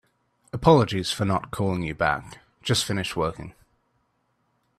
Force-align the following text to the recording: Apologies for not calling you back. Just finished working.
Apologies 0.51 1.11
for 1.11 1.25
not 1.25 1.51
calling 1.51 1.83
you 1.83 1.93
back. 1.93 2.39
Just 2.63 2.85
finished 2.85 3.15
working. 3.15 3.53